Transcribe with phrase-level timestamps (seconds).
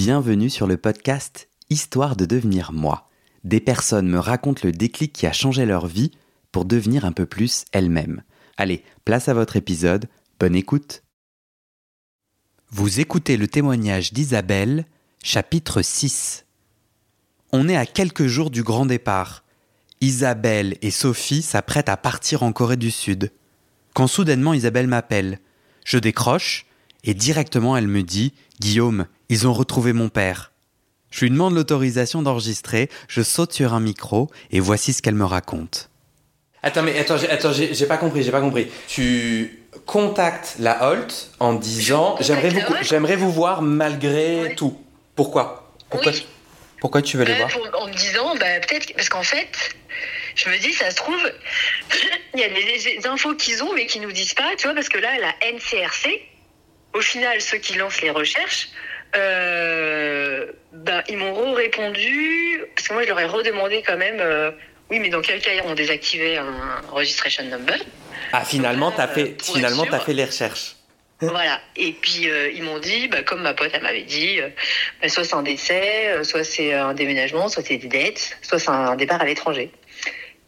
[0.00, 3.10] Bienvenue sur le podcast Histoire de devenir moi.
[3.42, 6.12] Des personnes me racontent le déclic qui a changé leur vie
[6.52, 8.22] pour devenir un peu plus elles-mêmes.
[8.56, 10.06] Allez, place à votre épisode,
[10.38, 11.02] bonne écoute.
[12.70, 14.86] Vous écoutez le témoignage d'Isabelle,
[15.24, 16.46] chapitre 6.
[17.50, 19.42] On est à quelques jours du grand départ.
[20.00, 23.32] Isabelle et Sophie s'apprêtent à partir en Corée du Sud.
[23.94, 25.40] Quand soudainement Isabelle m'appelle,
[25.84, 26.66] je décroche
[27.02, 30.52] et directement elle me dit Guillaume, ils ont retrouvé mon père.
[31.10, 35.24] Je lui demande l'autorisation d'enregistrer, je saute sur un micro et voici ce qu'elle me
[35.24, 35.90] raconte.
[36.62, 38.68] Attends, mais attends, j'ai, attends, j'ai, j'ai pas compris, j'ai pas compris.
[38.88, 44.76] Tu contactes la Holt en disant j'aimerais vous, j'aimerais vous voir malgré tout.
[45.14, 45.72] Pourquoi?
[45.88, 46.26] Pourquoi, Oui.
[46.80, 47.48] pourquoi tu veux les Euh, voir?
[47.50, 49.74] pour- en me disant, bah, peut-être, parce qu'en fait,
[50.34, 51.16] je me dis, ça se trouve,
[52.34, 54.74] il y a des, des infos qu'ils ont, mais qu'ils nous disent pas, tu vois,
[54.74, 56.20] parce que là, la NCRC,
[56.92, 58.68] au final, ceux qui lancent les recherches,
[59.16, 64.50] euh, ben, ils m'ont répondu, parce que moi, je leur ai redemandé quand même, euh,
[64.90, 67.76] oui, mais dans quel cas on désactivé un registration number
[68.32, 70.74] Ah, finalement, t'as Euh, fait, finalement, fait les recherches.
[71.20, 71.60] Voilà.
[71.74, 74.50] Et puis euh, ils m'ont dit, bah, comme ma pote elle m'avait dit, euh,
[75.02, 78.60] bah, soit c'est un décès, euh, soit c'est un déménagement, soit c'est des dettes, soit
[78.60, 79.72] c'est un départ à l'étranger.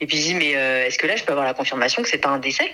[0.00, 2.18] Et puis je dis, mais est-ce que là je peux avoir la confirmation que c'est
[2.18, 2.70] pas un décès?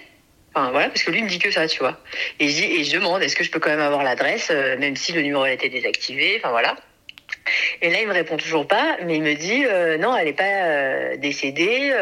[0.56, 2.00] Enfin voilà, parce que lui il me dit que ça, tu vois.
[2.40, 4.78] Et je dis, et je demande, est-ce que je peux quand même avoir l'adresse, euh,
[4.78, 6.76] même si le numéro a été désactivé, enfin voilà.
[7.82, 10.32] Et là, il me répond toujours pas, mais il me dit euh, non, elle n'est
[10.32, 11.92] pas euh, décédée.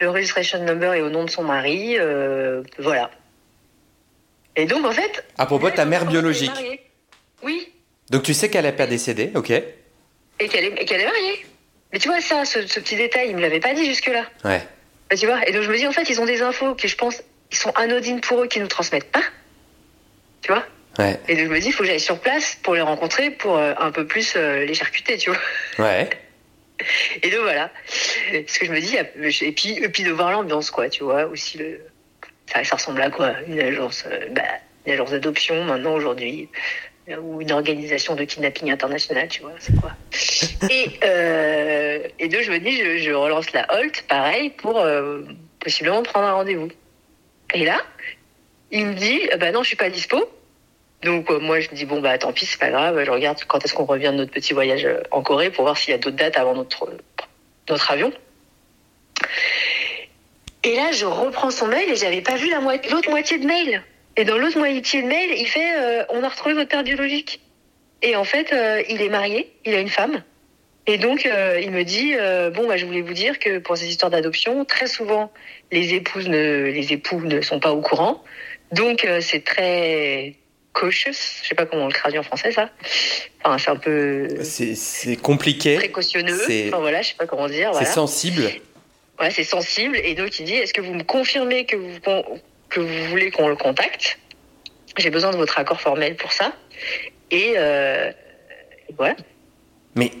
[0.00, 1.98] le registration number est au nom de son mari.
[2.78, 3.10] voilà.
[4.56, 5.22] Et donc, en fait.
[5.36, 6.50] À propos de ta mère biologique.
[7.42, 7.70] Oui,
[8.10, 9.50] Donc tu sais qu'elle est pas décédée, ok
[10.42, 11.44] et qu'elle est, et qu'elle est mariée.
[11.92, 14.24] Mais tu vois, ça, ce, ce petit détail, il me l'avait pas dit jusque-là.
[14.44, 14.62] Ouais.
[15.10, 16.88] Bah, tu vois, et donc je me dis, en fait, ils ont des infos qui,
[16.88, 19.22] je pense, ils sont anodines pour eux, qui nous transmettent pas.
[20.42, 20.64] Tu vois?
[20.98, 21.18] Ouais.
[21.28, 23.56] Et donc je me dis, il faut que j'aille sur place pour les rencontrer, pour
[23.56, 25.38] euh, un peu plus euh, les charcuter, tu vois.
[25.78, 26.08] Ouais.
[27.22, 27.70] Et donc voilà.
[28.46, 31.26] Ce que je me dis, et puis, et puis de voir l'ambiance, quoi, tu vois,
[31.26, 31.80] aussi le.
[32.46, 33.34] Ça, ça ressemble à quoi?
[33.46, 34.42] Une agence, euh, bah,
[34.86, 36.48] une agence d'adoption maintenant aujourd'hui,
[37.08, 39.92] euh, ou une organisation de kidnapping international, tu vois, c'est quoi?
[40.70, 45.22] Et euh, et deux, je me dis, je, je relance la Holt, pareil, pour euh,
[45.60, 46.70] possiblement prendre un rendez-vous.
[47.54, 47.82] Et là,
[48.70, 50.28] il me dit, euh, bah non, je suis pas dispo.
[51.02, 53.42] Donc euh, moi je me dis bon bah tant pis c'est pas grave je regarde
[53.44, 55.94] quand est-ce qu'on revient de notre petit voyage euh, en Corée pour voir s'il y
[55.94, 56.90] a d'autres dates avant notre
[57.68, 58.12] notre avion.
[60.62, 63.46] Et là je reprends son mail et j'avais pas vu la moitié l'autre moitié de
[63.46, 63.82] mail.
[64.16, 67.40] Et dans l'autre moitié de mail il fait euh, on a retrouvé votre père biologique.
[68.02, 70.22] Et en fait euh, il est marié il a une femme.
[70.86, 73.76] Et donc euh, il me dit euh, bon bah je voulais vous dire que pour
[73.76, 75.30] ces histoires d'adoption très souvent
[75.70, 78.22] les épouses ne les époux ne sont pas au courant.
[78.72, 80.34] Donc euh, c'est très
[80.72, 82.70] cautious, je sais pas comment on le traduit en français ça.
[83.44, 85.74] Enfin, c'est un peu C'est, c'est compliqué.
[85.76, 86.40] précautionneux.
[86.46, 87.68] c'est- Enfin voilà, je sais pas comment dire.
[87.72, 87.86] C'est Voilà.
[87.86, 88.42] sensible.
[89.20, 89.96] Ouais, c'est sensible.
[90.02, 91.98] Et donc il dit, est-ce que vous me confirmez que vous
[92.70, 94.18] que vous voulez qu'on le contacte?
[94.96, 96.52] J'ai besoin de votre accord formel pour ça.
[97.30, 97.54] Et
[98.96, 99.14] voilà.
[99.96, 100.12] Mais,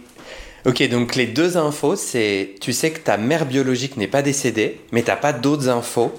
[0.66, 4.80] ok, donc les deux infos, c'est tu sais que ta mère biologique n'est pas décédée,
[4.92, 6.12] mais t'as pas d'autres infos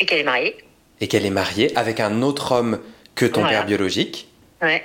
[0.00, 0.56] Et qu'elle est mariée.
[1.00, 2.80] et qu'elle est mariée avec un autre homme
[3.14, 3.58] que ton Voilà.
[3.58, 4.28] père biologique.
[4.62, 4.82] Ouais.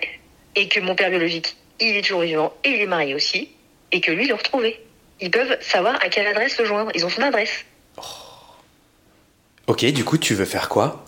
[0.55, 3.49] Et que mon père biologique, il est toujours vivant et il est marié aussi.
[3.91, 4.79] Et que lui, il l'a retrouvé.
[5.21, 6.91] Ils peuvent savoir à quelle adresse le joindre.
[6.95, 7.63] Ils ont son adresse.
[9.67, 11.05] Ok, du coup, tu veux faire quoi?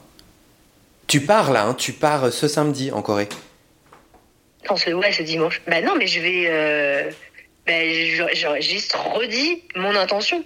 [1.07, 3.27] Tu pars là, hein, tu pars ce samedi en Corée.
[4.69, 5.61] Non, ce, ouais, ce dimanche.
[5.67, 6.45] Bah non, mais je vais.
[6.47, 7.11] Euh,
[7.67, 10.43] je- j'ai juste redit mon intention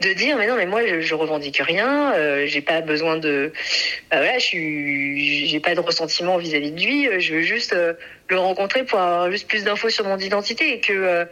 [0.00, 2.14] de dire, mais non, mais moi, je, je revendique rien.
[2.14, 3.52] euh, j'ai pas besoin de.
[4.10, 5.48] Bah voilà, je suis.
[5.48, 7.06] J'ai pas de ressentiment vis-à-vis de lui.
[7.08, 7.94] euh, Je veux juste euh,
[8.28, 10.92] le rencontrer pour avoir juste plus d'infos sur mon identité et que.
[10.92, 11.24] euh,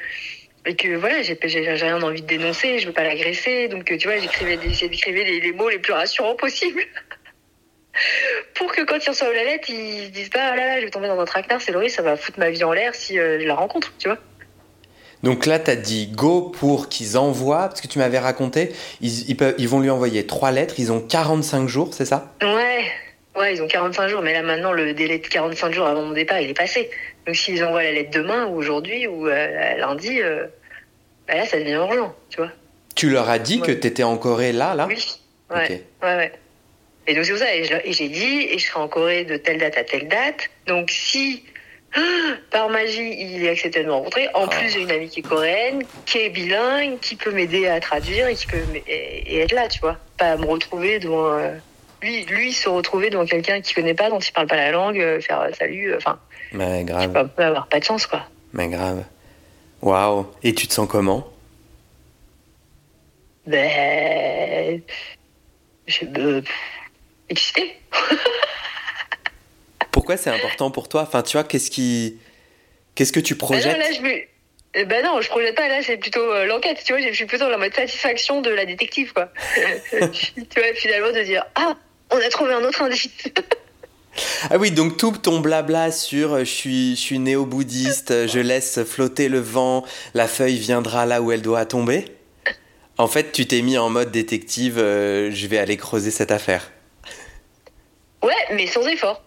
[0.67, 4.19] et que voilà, j'ai rien envie de dénoncer, je veux pas l'agresser, donc tu vois,
[4.19, 4.57] j'écrivais
[5.25, 6.83] les, les mots les plus rassurants possibles.
[8.55, 10.85] pour que quand ils reçoivent la lettre, ils se disent pas, ah là là, je
[10.85, 13.15] vais tomber dans un traquenard, c'est Laurie, ça va foutre ma vie en l'air si
[13.17, 14.19] je la rencontre, tu vois.
[15.23, 19.37] Donc là, t'as dit go pour qu'ils envoient, parce que tu m'avais raconté, ils, ils
[19.37, 22.33] peuvent, ils vont lui envoyer trois lettres, ils ont 45 jours, c'est ça?
[22.43, 22.85] Ouais,
[23.37, 26.13] ouais, ils ont 45 jours, mais là maintenant, le délai de 45 jours avant mon
[26.13, 26.89] départ, il est passé.
[27.27, 30.47] Donc s'ils envoient la lettre demain ou aujourd'hui ou euh, lundi, euh,
[31.27, 32.51] bah là, ça devient urgent, tu vois.
[32.95, 33.79] Tu leur as dit que Ouais.
[33.81, 34.87] t'étais en Corée là, là?
[34.89, 34.97] Oui,
[35.51, 35.71] ouais, Ok.
[35.71, 36.33] ouais, ouais.
[37.07, 39.59] Et donc c'est pour ça, et j'ai dit, et je serai en Corée de telle
[39.59, 40.49] date à telle date.
[40.67, 41.43] Donc si
[42.51, 44.49] par magie il est accepté de me rencontrer, en Oh.
[44.49, 48.29] plus j'ai une amie qui est coréenne, qui est bilingue, qui peut m'aider à traduire
[48.29, 49.97] et qui peut et, être là, tu vois.
[50.19, 51.55] Pas me retrouver devant euh,
[52.03, 55.01] lui, lui se retrouver devant quelqu'un qu'il connaît pas, dont il parle pas la langue,
[55.01, 56.19] euh, faire euh, salut, enfin,
[56.53, 57.13] je grave.
[57.13, 58.23] peux, peut avoir pas de chance quoi.
[58.53, 59.05] Mais grave.
[59.83, 60.27] Waouh.
[60.43, 61.27] Et tu te sens comment?
[63.47, 64.81] Ben.
[65.87, 66.43] Je.
[67.31, 67.77] Excitée.
[70.09, 71.03] Pourquoi c'est important pour toi?
[71.03, 72.17] Enfin, tu vois, qu'est-ce qui.
[72.95, 74.23] Qu'est-ce que tu projettes ben non, là, je me...
[74.73, 77.27] Eh ben non, je projette pas, là, c'est plutôt euh, l'enquête, tu vois, je suis
[77.27, 79.31] plutôt dans la mode satisfaction de la détective, quoi.
[79.91, 80.01] tu
[80.57, 81.77] vois, finalement, de dire Ah,
[82.11, 83.11] on a trouvé un autre indice.
[84.49, 88.83] Ah oui, donc tout ton blabla sur euh, je suis, je suis néo-bouddhiste, je laisse
[88.85, 89.85] flotter le vent,
[90.15, 92.07] la feuille viendra là où elle doit tomber?
[92.97, 96.73] En fait, tu t'es mis en mode détective, euh, je vais aller creuser cette affaire.
[98.23, 99.23] Ouais, mais sans effort.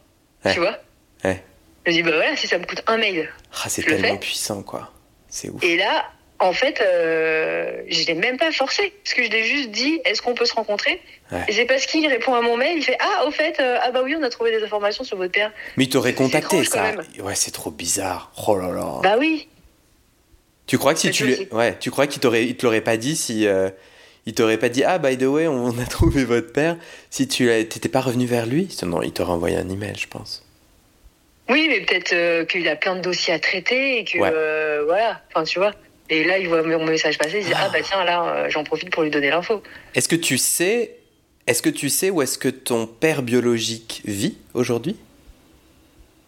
[0.49, 0.77] Tu vois
[1.23, 1.43] Ouais.
[1.85, 3.29] Je me dis, bah voilà, si ça me coûte un mail.
[3.63, 4.91] Ah, c'est tellement puissant, quoi.
[5.29, 5.63] C'est ouf.
[5.63, 6.05] Et là,
[6.39, 8.93] en fait, euh, je l'ai même pas forcé.
[9.03, 11.01] Parce que je l'ai juste dit, est-ce qu'on peut se rencontrer
[11.47, 13.91] Et c'est parce qu'il répond à mon mail, il fait, ah, au fait, euh, ah
[13.91, 15.51] bah oui, on a trouvé des informations sur votre père.
[15.77, 16.91] Mais il t'aurait contacté, ça.
[17.19, 18.31] Ouais, c'est trop bizarre.
[18.47, 18.99] Oh là là.
[19.03, 19.47] Bah oui.
[20.67, 23.15] Tu crois que si tu ouais, tu crois qu'il t'aurait, il te l'aurait pas dit
[23.15, 23.69] si euh,
[24.25, 26.77] il t'aurait pas dit ah by the way on a trouvé votre père
[27.09, 28.75] si tu t'étais pas revenu vers lui?
[28.83, 30.45] Non il t'aurait envoyé un email je pense.
[31.49, 35.21] Oui mais peut-être euh, qu'il a plein de dossiers à traiter et que euh, voilà
[35.29, 35.73] enfin tu vois
[36.09, 38.89] et là il voit mon message passer il dit ah, bah tiens là j'en profite
[38.91, 39.61] pour lui donner l'info.
[39.95, 40.97] Est-ce que tu sais
[41.47, 44.95] est-ce que tu sais où est-ce que ton père biologique vit aujourd'hui?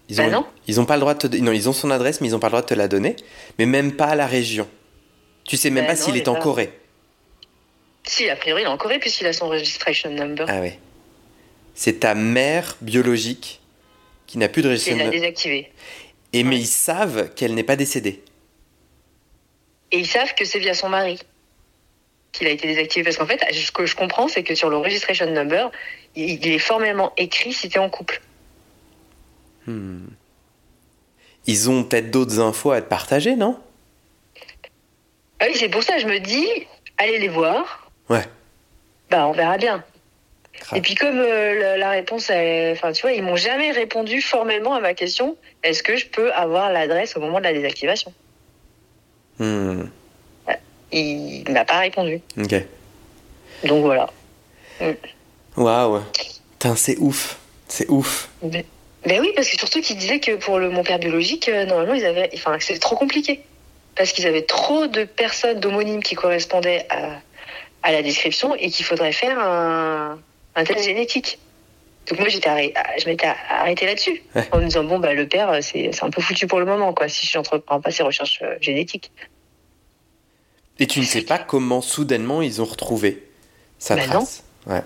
[0.10, 2.20] Ils ont, bah ils ont pas le droit de te, non, ils ont son adresse,
[2.20, 3.16] mais ils ont pas le droit de te la donner.
[3.58, 4.68] Mais même pas à la région.
[5.46, 6.72] Tu sais même bah pas s'il est en Corée.
[8.06, 10.46] Si, a priori, il est en Corée puisqu'il a son registration number.
[10.50, 10.72] Ah oui.
[11.74, 13.62] C'est ta mère biologique
[14.28, 15.14] qui n'a plus de registration number.
[15.14, 15.72] Il l'a désactivé.
[16.34, 18.22] Et mais ils savent qu'elle n'est pas décédée.
[19.92, 21.20] Et ils savent que c'est via son mari
[22.32, 23.04] qu'il a été désactivé.
[23.04, 25.72] Parce qu'en fait, ce que je comprends, c'est que sur le registration number,
[26.16, 28.22] il est formellement écrit si tu es en couple.
[29.68, 30.08] Hmm.
[31.46, 33.60] Ils ont peut-être d'autres infos à te partager, non?
[35.40, 36.48] Ah Oui, c'est pour ça, je me dis,
[36.98, 37.83] allez les voir.
[38.14, 38.26] Ouais.
[39.10, 39.84] Bah, on verra bien.
[40.76, 44.80] Et puis comme euh, la, réponse, enfin tu vois, ils m'ont jamais répondu formellement à
[44.80, 45.36] ma question.
[45.64, 48.14] Est-ce que je peux avoir l'adresse au moment de la désactivation?
[49.40, 49.84] Hmm.
[50.92, 52.22] Il m'a pas répondu.
[52.38, 52.56] Ok.
[53.64, 54.10] Donc voilà.
[55.58, 56.02] Waouh.
[56.76, 57.40] C'est ouf.
[57.68, 58.30] C'est ouf.
[58.42, 61.94] Ben oui, parce que surtout qu'ils disaient que pour le, mon père biologique, euh, normalement,
[61.94, 63.42] ils avaient, enfin, c'était trop compliqué.
[63.96, 67.20] Parce qu'ils avaient trop de personnes d'homonymes qui correspondaient à,
[67.84, 70.20] à la description et qu'il faudrait faire un,
[70.56, 71.40] un test génétique.
[72.08, 74.24] Donc moi, j'étais je m'étais arrêté là-dessus.
[74.52, 77.08] En me disant, bon, bah, le père, c'est un peu foutu pour le moment, quoi,
[77.08, 79.12] si je n'entreprends pas ces recherches euh, génétiques.
[80.80, 83.24] Et tu ne sais pas comment soudainement ils ont retrouvé
[83.80, 84.82] sa bah trace Ouais.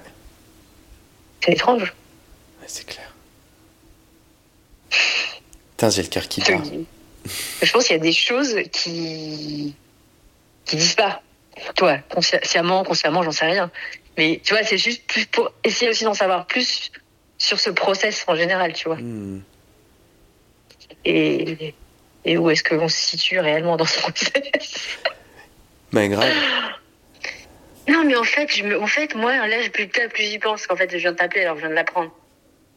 [1.44, 1.94] C'est étrange.
[2.60, 3.14] Ouais, c'est clair.
[5.72, 6.62] Putain, j'ai le cœur qui bat.
[7.62, 9.76] Je pense qu'il y a des choses qui
[10.66, 11.22] qui disent pas.
[11.76, 13.72] Toi, consciemment, consciemment, j'en sais rien.
[14.18, 16.92] Mais tu vois, c'est juste pour essayer aussi d'en savoir plus
[17.38, 18.98] sur ce process en général, tu vois.
[18.98, 19.42] Hmm.
[21.06, 21.74] Et,
[22.26, 24.98] et où est-ce qu'on se situe réellement dans ce process?
[25.94, 26.34] Ben grave.
[27.88, 30.76] Non, mais en fait, je me, en fait, moi, là, plus, plus j'y pense qu'en
[30.76, 32.14] fait, je viens de t'appeler alors je viens de l'apprendre.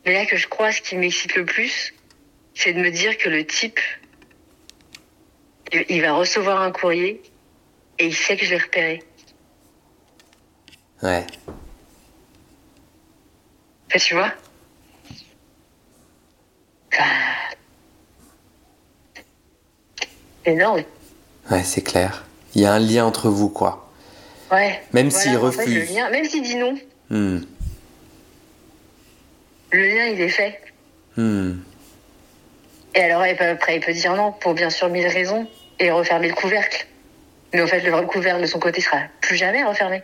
[0.06, 1.92] Mais là que je crois, ce qui m'excite le plus,
[2.54, 3.80] c'est de me dire que le type,
[5.72, 7.20] il va recevoir un courrier
[8.00, 9.02] et il sait que je l'ai repéré.
[11.02, 11.26] Ouais.
[13.98, 14.32] tu vois?
[20.46, 20.82] Énorme.
[21.50, 22.24] Ouais, c'est clair.
[22.54, 23.90] Il y a un lien entre vous, quoi.
[24.50, 24.80] Ouais.
[24.92, 25.92] Même s'il refuse.
[25.92, 26.74] même s'il dit non.
[27.10, 27.40] Hmm.
[29.72, 30.60] Le lien, il est fait.
[31.16, 31.58] Hmm.
[32.94, 35.46] Et alors, après, il peut dire non pour bien sûr mille raisons
[35.78, 36.86] et refermer le couvercle.
[37.52, 40.02] Mais en fait, le couvercle de son côté sera plus jamais refermé.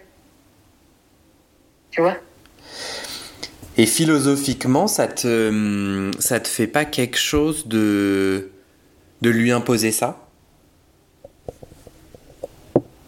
[1.90, 2.16] Tu vois?
[3.76, 8.50] Et philosophiquement, ça te, ça te fait pas quelque chose de,
[9.20, 10.18] de lui imposer ça?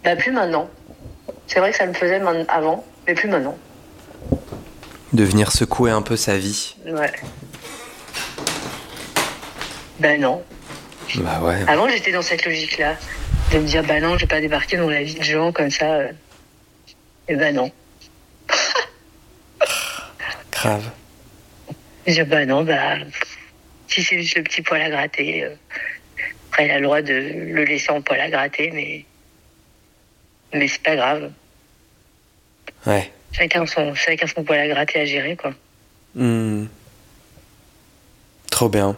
[0.05, 0.69] Bah, plus maintenant.
[1.47, 3.57] C'est vrai que ça me faisait avant, mais plus maintenant.
[5.13, 6.77] De venir secouer un peu sa vie.
[6.87, 7.13] Ouais.
[10.01, 10.43] Ben non.
[11.17, 11.65] Bah ouais.
[11.67, 12.97] Avant, j'étais dans cette logique-là.
[13.53, 15.71] De me dire, bah non, je vais pas débarquer dans la vie de gens comme
[15.71, 15.91] ça.
[15.95, 16.13] Euh.
[17.29, 17.73] Et ben non.
[20.53, 20.91] Grave.
[22.07, 22.97] Je dis, bah non, bah.
[23.87, 25.45] Si c'est juste le petit poil à gratter.
[25.45, 25.55] Euh.
[26.51, 29.07] Après, il a le droit de le laisser en poil à gratter, mais.
[30.53, 31.33] Mais c'est pas grave.
[32.85, 33.11] Ouais.
[33.33, 35.55] Chacun son, chacun son poil à gratter à gérer, quoi.
[36.15, 36.67] Hmm.
[38.51, 38.95] Trop bien.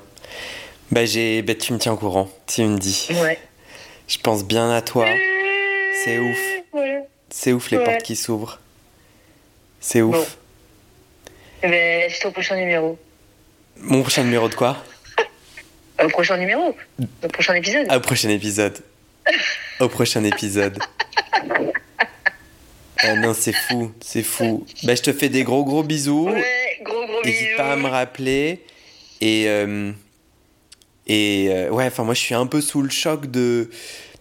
[0.90, 3.08] Bah, j'ai, bah, tu me tiens au courant, tu me dis.
[3.10, 3.38] Ouais.
[4.10, 5.06] Je pense bien à toi.
[6.04, 6.38] C'est ouf.
[6.72, 7.00] Voilà.
[7.30, 8.58] C'est ouf les portes qui s'ouvrent.
[9.78, 10.16] C'est ouf.
[10.16, 10.26] Bon.
[11.62, 12.98] Eh ben, c'est au prochain numéro.
[13.76, 14.82] Mon prochain numéro de quoi?
[16.02, 16.76] Au prochain numéro.
[17.22, 17.92] Au prochain épisode.
[17.92, 18.78] Au prochain épisode.
[19.78, 20.78] Au prochain épisode.
[23.02, 24.66] Ah non, c'est fou, c'est fou.
[24.82, 26.28] Bah, je te fais des gros gros bisous.
[26.28, 27.24] Ouais, gros gros bisous.
[27.24, 28.62] N'hésite pas à me rappeler.
[29.22, 29.90] Et, euh,
[31.12, 33.68] et euh, ouais, enfin, moi, je suis un peu sous le choc de,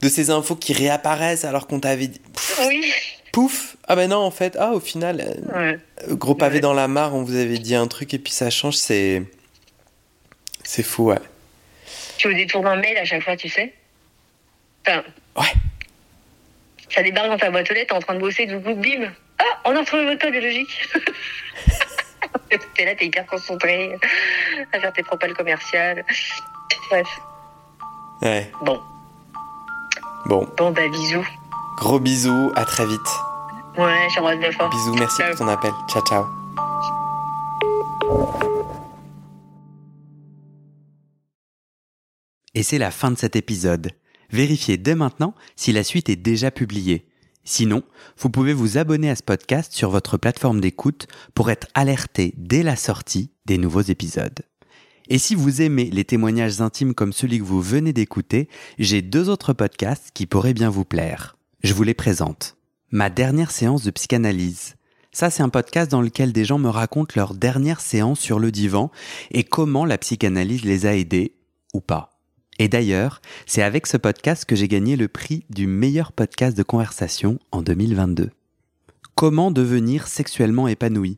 [0.02, 2.20] de ces infos qui réapparaissent alors qu'on t'avait dit.
[2.34, 2.92] Pff, Oui.
[3.32, 5.22] Pouf Ah ben non, en fait, ah, au final,
[5.54, 5.76] euh,
[6.08, 6.16] Ouais.
[6.16, 6.62] gros pavé Ouais.
[6.62, 9.22] dans la mare, on vous avait dit un truc et puis ça change, c'est.
[10.64, 11.20] C'est fou, ouais.
[12.18, 13.72] Tu me détournes un mail à chaque fois, tu sais.
[14.88, 15.04] Enfin,
[15.38, 15.54] Ouais.
[16.90, 19.12] ça débarque dans ta boîte aux lettres, t'es en train de bosser, du coup, bim.
[19.38, 20.70] Ah, on a retrouvé votre code biologique.
[22.76, 23.92] t'es là, t'es hyper concentré
[24.74, 26.04] à faire tes propales commerciales.
[26.90, 27.08] Bref.
[28.22, 28.52] Ouais.
[28.66, 28.80] Bon,
[30.26, 31.26] Bon, bon, bah, bisous.
[31.78, 33.00] gros bisous, à très vite.
[33.78, 34.70] Ouais, j'embrasse bien fort.
[34.70, 35.30] Bisous, merci Ciao.
[35.30, 35.72] pour ton appel.
[35.90, 36.26] Ciao, ciao.
[42.56, 43.92] Et c'est la fin de cet épisode.
[44.32, 47.08] Vérifiez dès maintenant si la suite est déjà publiée.
[47.44, 47.84] Sinon,
[48.18, 52.64] vous pouvez vous abonner à ce podcast sur votre plateforme d'écoute pour être alerté dès
[52.64, 54.40] la sortie des nouveaux épisodes.
[55.12, 58.48] Et si vous aimez les témoignages intimes comme celui que vous venez d'écouter,
[58.78, 61.36] j'ai deux autres podcasts qui pourraient bien vous plaire.
[61.64, 62.58] Je vous les présente.
[62.92, 64.76] Ma dernière séance de psychanalyse.
[65.12, 68.52] Ça, c'est un podcast dans lequel des gens me racontent leur dernière séance sur le
[68.52, 68.92] divan
[69.32, 71.34] et comment la psychanalyse les a aidés
[71.74, 72.12] ou pas.
[72.60, 76.62] Et d'ailleurs, c'est avec ce podcast que j'ai gagné le prix du meilleur podcast de
[76.62, 78.30] conversation en 2022.
[79.16, 81.18] Comment devenir sexuellement épanoui?